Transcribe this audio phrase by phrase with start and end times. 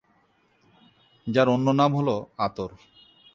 [1.27, 2.09] যার অন্য নাম হল
[2.37, 2.69] আতর।